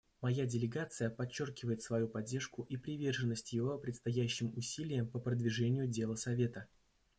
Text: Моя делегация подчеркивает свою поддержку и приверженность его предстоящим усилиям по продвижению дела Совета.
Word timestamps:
Моя 0.23 0.47
делегация 0.47 1.11
подчеркивает 1.11 1.83
свою 1.83 2.07
поддержку 2.07 2.63
и 2.63 2.75
приверженность 2.75 3.53
его 3.53 3.77
предстоящим 3.77 4.51
усилиям 4.57 5.07
по 5.07 5.19
продвижению 5.19 5.87
дела 5.87 6.15
Совета. 6.15 6.65